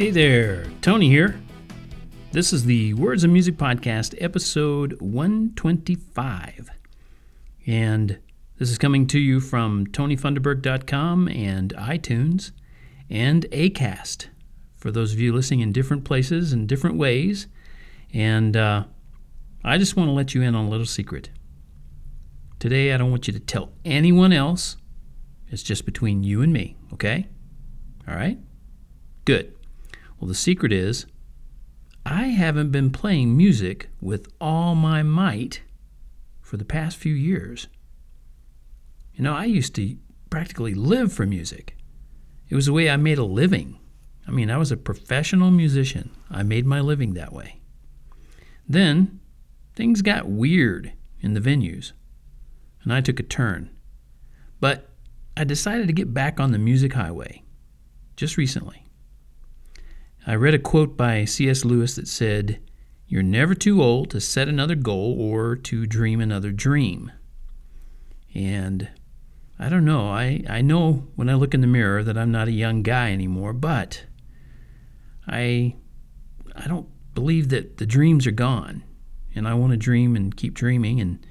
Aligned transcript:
Hey 0.00 0.10
there, 0.10 0.64
Tony 0.80 1.10
here. 1.10 1.38
This 2.32 2.54
is 2.54 2.64
the 2.64 2.94
Words 2.94 3.22
of 3.22 3.28
Music 3.28 3.58
Podcast, 3.58 4.14
episode 4.18 4.98
125. 5.02 6.70
And 7.66 8.18
this 8.56 8.70
is 8.70 8.78
coming 8.78 9.06
to 9.08 9.18
you 9.18 9.40
from 9.40 9.86
TonyFunderberg.com 9.88 11.28
and 11.28 11.74
iTunes 11.74 12.52
and 13.10 13.44
ACAST 13.50 14.28
for 14.78 14.90
those 14.90 15.12
of 15.12 15.20
you 15.20 15.34
listening 15.34 15.60
in 15.60 15.70
different 15.70 16.04
places 16.04 16.54
and 16.54 16.66
different 16.66 16.96
ways. 16.96 17.46
And 18.14 18.56
uh, 18.56 18.84
I 19.62 19.76
just 19.76 19.96
want 19.96 20.08
to 20.08 20.12
let 20.12 20.34
you 20.34 20.40
in 20.40 20.54
on 20.54 20.64
a 20.64 20.70
little 20.70 20.86
secret. 20.86 21.28
Today, 22.58 22.94
I 22.94 22.96
don't 22.96 23.10
want 23.10 23.26
you 23.26 23.34
to 23.34 23.40
tell 23.40 23.72
anyone 23.84 24.32
else. 24.32 24.78
It's 25.48 25.62
just 25.62 25.84
between 25.84 26.22
you 26.22 26.40
and 26.40 26.54
me, 26.54 26.78
okay? 26.94 27.28
All 28.08 28.14
right? 28.14 28.38
Good. 29.26 29.59
Well, 30.20 30.28
the 30.28 30.34
secret 30.34 30.72
is 30.72 31.06
I 32.04 32.24
haven't 32.24 32.70
been 32.70 32.90
playing 32.90 33.36
music 33.36 33.88
with 34.00 34.28
all 34.40 34.74
my 34.74 35.02
might 35.02 35.62
for 36.42 36.58
the 36.58 36.64
past 36.64 36.98
few 36.98 37.14
years. 37.14 37.68
You 39.14 39.24
know, 39.24 39.34
I 39.34 39.46
used 39.46 39.74
to 39.76 39.96
practically 40.28 40.74
live 40.74 41.12
for 41.12 41.26
music. 41.26 41.76
It 42.48 42.54
was 42.54 42.66
the 42.66 42.72
way 42.72 42.90
I 42.90 42.96
made 42.96 43.18
a 43.18 43.24
living. 43.24 43.78
I 44.28 44.30
mean, 44.30 44.50
I 44.50 44.58
was 44.58 44.70
a 44.70 44.76
professional 44.76 45.50
musician. 45.50 46.10
I 46.30 46.42
made 46.42 46.66
my 46.66 46.80
living 46.80 47.14
that 47.14 47.32
way. 47.32 47.60
Then 48.68 49.20
things 49.74 50.02
got 50.02 50.28
weird 50.28 50.92
in 51.20 51.34
the 51.34 51.40
venues, 51.40 51.92
and 52.82 52.92
I 52.92 53.00
took 53.00 53.18
a 53.20 53.24
turn. 53.24 53.70
But 54.60 54.90
I 55.36 55.44
decided 55.44 55.86
to 55.86 55.92
get 55.94 56.12
back 56.12 56.38
on 56.38 56.52
the 56.52 56.58
music 56.58 56.92
highway 56.92 57.42
just 58.16 58.36
recently. 58.36 58.89
I 60.30 60.36
read 60.36 60.54
a 60.54 60.60
quote 60.60 60.96
by 60.96 61.24
C.S. 61.24 61.64
Lewis 61.64 61.96
that 61.96 62.06
said, 62.06 62.60
You're 63.08 63.20
never 63.20 63.52
too 63.52 63.82
old 63.82 64.10
to 64.10 64.20
set 64.20 64.46
another 64.46 64.76
goal 64.76 65.16
or 65.20 65.56
to 65.56 65.86
dream 65.86 66.20
another 66.20 66.52
dream. 66.52 67.10
And 68.32 68.88
I 69.58 69.68
don't 69.68 69.84
know, 69.84 70.08
I, 70.08 70.44
I 70.48 70.60
know 70.60 71.08
when 71.16 71.28
I 71.28 71.34
look 71.34 71.52
in 71.52 71.62
the 71.62 71.66
mirror 71.66 72.04
that 72.04 72.16
I'm 72.16 72.30
not 72.30 72.46
a 72.46 72.52
young 72.52 72.84
guy 72.84 73.10
anymore, 73.10 73.52
but 73.52 74.04
I, 75.26 75.74
I 76.54 76.68
don't 76.68 76.86
believe 77.12 77.48
that 77.48 77.78
the 77.78 77.86
dreams 77.86 78.24
are 78.24 78.30
gone. 78.30 78.84
And 79.34 79.48
I 79.48 79.54
want 79.54 79.72
to 79.72 79.76
dream 79.76 80.14
and 80.14 80.36
keep 80.36 80.54
dreaming 80.54 81.00
and, 81.00 81.26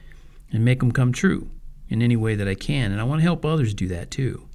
and 0.52 0.66
make 0.66 0.80
them 0.80 0.92
come 0.92 1.14
true 1.14 1.50
in 1.88 2.02
any 2.02 2.18
way 2.18 2.36
that 2.36 2.50
I 2.50 2.56
can. 2.56 2.92
And 2.92 3.00
I 3.00 3.06
want 3.06 3.20
to 3.20 3.24
help 3.24 3.46
others 3.46 3.74
do 3.74 3.88
that 3.88 4.12
too. 4.12 4.50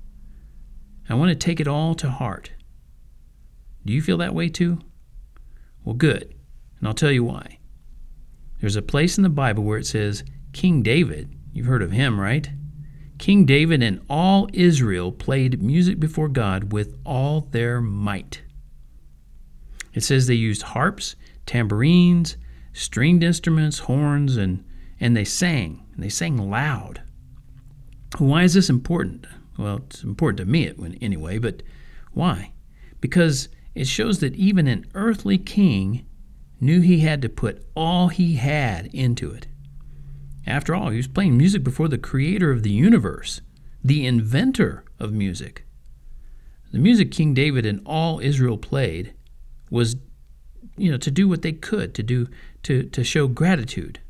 I 1.08 1.14
want 1.14 1.30
to 1.30 1.34
take 1.34 1.60
it 1.60 1.66
all 1.66 1.94
to 1.94 2.10
heart. 2.10 2.50
Do 3.84 3.92
you 3.92 4.02
feel 4.02 4.18
that 4.18 4.34
way 4.34 4.48
too? 4.48 4.78
Well, 5.84 5.94
good. 5.94 6.34
And 6.78 6.88
I'll 6.88 6.94
tell 6.94 7.12
you 7.12 7.24
why. 7.24 7.58
There's 8.60 8.76
a 8.76 8.82
place 8.82 9.16
in 9.18 9.22
the 9.22 9.28
Bible 9.28 9.64
where 9.64 9.78
it 9.78 9.86
says, 9.86 10.24
King 10.52 10.82
David, 10.82 11.34
you've 11.52 11.66
heard 11.66 11.82
of 11.82 11.92
him, 11.92 12.18
right? 12.20 12.48
King 13.18 13.44
David 13.44 13.82
and 13.82 14.00
all 14.08 14.48
Israel 14.52 15.12
played 15.12 15.62
music 15.62 16.00
before 16.00 16.28
God 16.28 16.72
with 16.72 16.96
all 17.04 17.42
their 17.52 17.80
might. 17.80 18.42
It 19.92 20.02
says 20.02 20.26
they 20.26 20.34
used 20.34 20.62
harps, 20.62 21.14
tambourines, 21.46 22.36
stringed 22.72 23.22
instruments, 23.22 23.80
horns, 23.80 24.36
and, 24.36 24.64
and 24.98 25.16
they 25.16 25.24
sang, 25.24 25.84
and 25.94 26.02
they 26.02 26.08
sang 26.08 26.36
loud. 26.50 27.02
Why 28.18 28.42
is 28.42 28.54
this 28.54 28.70
important? 28.70 29.26
Well, 29.56 29.82
it's 29.88 30.02
important 30.02 30.38
to 30.38 30.46
me 30.46 30.72
anyway, 31.00 31.38
but 31.38 31.62
why? 32.12 32.52
Because 33.00 33.48
it 33.74 33.86
shows 33.86 34.20
that 34.20 34.36
even 34.36 34.66
an 34.66 34.86
earthly 34.94 35.38
king 35.38 36.06
knew 36.60 36.80
he 36.80 37.00
had 37.00 37.20
to 37.22 37.28
put 37.28 37.66
all 37.74 38.08
he 38.08 38.34
had 38.34 38.86
into 38.94 39.30
it. 39.30 39.46
After 40.46 40.74
all, 40.74 40.90
he 40.90 40.96
was 40.96 41.08
playing 41.08 41.36
music 41.36 41.64
before 41.64 41.88
the 41.88 41.98
creator 41.98 42.50
of 42.50 42.62
the 42.62 42.70
universe, 42.70 43.40
the 43.82 44.06
inventor 44.06 44.84
of 44.98 45.12
music. 45.12 45.64
The 46.72 46.78
music 46.78 47.10
King 47.10 47.34
David 47.34 47.64
and 47.66 47.80
all 47.86 48.20
Israel 48.20 48.58
played 48.58 49.14
was 49.70 49.96
you 50.76 50.90
know 50.90 50.96
to 50.98 51.10
do 51.10 51.28
what 51.28 51.42
they 51.42 51.52
could 51.52 51.94
to 51.94 52.02
do 52.02 52.28
to, 52.64 52.84
to 52.84 53.04
show 53.04 53.28
gratitude. 53.28 54.00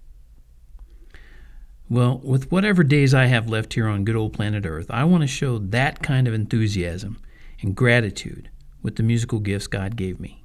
Well, 1.91 2.21
with 2.25 2.51
whatever 2.51 2.83
days 2.83 3.13
I 3.13 3.27
have 3.27 3.51
left 3.51 3.75
here 3.75 3.87
on 3.87 4.05
good 4.05 4.17
old 4.17 4.33
planet 4.33 4.65
Earth, 4.65 4.87
I 4.91 5.05
want 5.05 5.23
to 5.23 5.29
show 5.29 5.59
that 5.59 6.03
kind 6.03 6.27
of 6.27 6.33
enthusiasm 6.33 7.19
and 7.61 7.77
gratitude 7.77 8.49
with 8.85 8.95
the 8.95 9.03
musical 9.03 9.41
gifts 9.41 9.67
God 9.67 9.97
gave 9.97 10.21
me. 10.21 10.45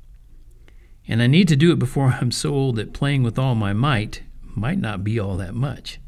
And 1.08 1.22
I 1.22 1.28
need 1.28 1.48
to 1.50 1.56
do 1.56 1.72
it 1.72 1.78
before 1.78 2.18
I'm 2.22 2.32
so 2.32 2.56
old 2.56 2.78
that 2.78 2.94
playing 2.94 3.22
with 3.22 3.38
all 3.38 3.54
my 3.54 3.74
might 3.74 4.24
might 4.56 4.80
not 4.80 5.04
be 5.04 5.20
all 5.20 5.38
that 5.38 5.54
much. 5.54 6.00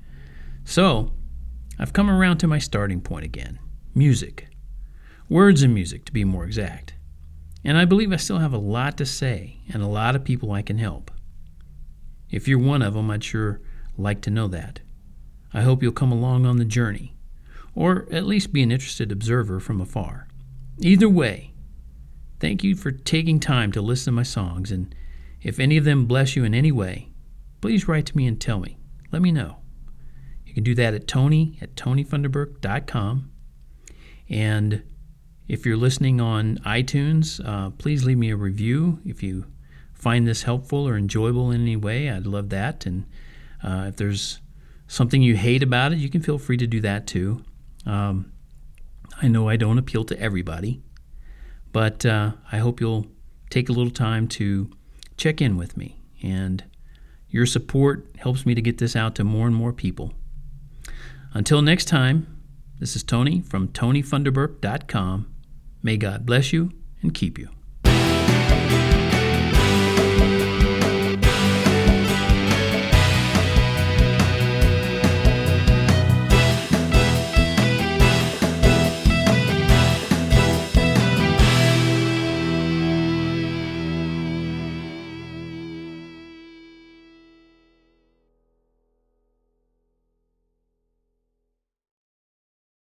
So, 0.64 1.12
I've 1.78 1.94
come 1.94 2.10
around 2.10 2.38
to 2.38 2.48
my 2.48 2.58
starting 2.58 3.02
point 3.02 3.26
again 3.26 3.60
music. 3.94 4.48
Words 5.30 5.62
and 5.64 5.74
music, 5.74 6.06
to 6.06 6.12
be 6.12 6.24
more 6.24 6.46
exact. 6.46 6.96
And 7.64 7.78
I 7.78 7.86
believe 7.86 8.12
I 8.12 8.18
still 8.18 8.40
have 8.40 8.54
a 8.54 8.58
lot 8.58 8.98
to 8.98 9.06
say 9.06 9.60
and 9.72 9.84
a 9.84 9.88
lot 9.88 10.16
of 10.16 10.24
people 10.24 10.52
I 10.52 10.62
can 10.62 10.78
help. 10.78 11.12
If 12.30 12.48
you're 12.48 12.60
one 12.60 12.82
of 12.82 12.94
them, 12.94 13.12
I'd 13.12 13.24
sure 13.24 13.62
like 13.98 14.22
to 14.22 14.30
know 14.30 14.48
that. 14.48 14.80
I 15.54 15.62
hope 15.62 15.84
you'll 15.84 15.92
come 15.92 16.12
along 16.12 16.46
on 16.46 16.58
the 16.58 16.66
journey, 16.66 17.16
or 17.76 18.08
at 18.12 18.26
least 18.26 18.54
be 18.54 18.64
an 18.64 18.72
interested 18.72 19.12
observer 19.12 19.60
from 19.60 19.82
afar. 19.82 20.28
Either 20.80 21.10
way, 21.10 21.51
Thank 22.42 22.64
you 22.64 22.76
for 22.76 22.90
taking 22.90 23.40
time 23.40 23.72
to 23.72 23.82
listen 23.82 24.06
to 24.06 24.16
my 24.16 24.24
songs, 24.24 24.72
and 24.72 24.96
if 25.44 25.60
any 25.60 25.78
of 25.78 25.84
them 25.84 26.08
bless 26.08 26.36
you 26.36 26.44
in 26.44 26.56
any 26.56 26.72
way, 26.72 27.10
please 27.62 27.88
write 27.88 28.08
to 28.08 28.18
me 28.18 28.26
and 28.26 28.42
tell 28.42 28.60
me. 28.60 28.78
Let 29.12 29.22
me 29.22 29.32
know. 29.32 29.58
You 30.44 30.56
can 30.56 30.64
do 30.64 30.74
that 30.74 30.96
at 30.96 31.08
tony 31.08 31.60
at 31.62 31.76
tonyfunderberg.com. 31.76 33.32
And 34.28 34.84
if 35.48 35.68
you're 35.68 35.78
listening 35.78 36.20
on 36.20 36.58
iTunes, 36.66 37.40
uh, 37.48 37.70
please 37.70 38.06
leave 38.06 38.18
me 38.18 38.32
a 38.32 38.36
review. 38.36 39.00
If 39.06 39.22
you 39.22 39.46
find 39.94 40.28
this 40.28 40.42
helpful 40.42 40.88
or 40.88 40.98
enjoyable 40.98 41.52
in 41.52 41.62
any 41.62 41.76
way, 41.76 42.10
I'd 42.10 42.26
love 42.26 42.50
that. 42.50 42.88
And 42.88 43.06
uh, 43.64 43.86
if 43.90 43.98
there's 43.98 44.40
something 44.88 45.22
you 45.22 45.36
hate 45.36 45.62
about 45.62 45.94
it, 45.94 46.00
you 46.00 46.10
can 46.10 46.22
feel 46.22 46.40
free 46.40 46.58
to 46.58 46.66
do 46.66 46.82
that 46.82 47.06
too. 47.06 47.46
Um, 47.86 48.32
I 49.22 49.28
know 49.28 49.48
I 49.48 49.58
don't 49.58 49.78
appeal 49.78 50.04
to 50.06 50.20
everybody, 50.20 50.82
but 51.72 52.06
uh, 52.06 52.34
I 52.52 52.58
hope 52.58 52.80
you'll 52.80 53.08
take 53.50 53.70
a 53.70 53.74
little 53.74 53.92
time 53.92 54.28
to 54.30 54.70
check 55.18 55.42
in 55.42 55.58
with 55.58 55.78
me. 55.78 56.02
And 56.24 56.64
your 57.30 57.46
support 57.46 58.08
helps 58.18 58.46
me 58.46 58.56
to 58.56 58.62
get 58.62 58.78
this 58.78 58.96
out 58.96 59.16
to 59.16 59.24
more 59.24 59.48
and 59.48 59.56
more 59.56 59.74
people. 59.74 60.14
Until 61.34 61.62
next 61.62 61.86
time, 61.86 62.28
this 62.80 62.96
is 62.96 63.04
Tony 63.04 63.42
from 63.42 63.70
TonyFunderberg.com. 63.70 65.34
May 65.84 65.98
God 65.98 66.26
bless 66.26 66.52
you 66.52 66.72
and 67.02 67.14
keep 67.14 67.38
you. 67.38 67.61